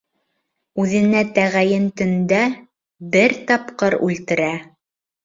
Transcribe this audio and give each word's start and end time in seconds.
Үҙенә 0.83 1.19
тәғәйен 1.35 1.85
төндә... 2.01 2.39
бер 3.17 3.37
тапҡыр 3.53 3.97
үлтерә. 4.09 4.49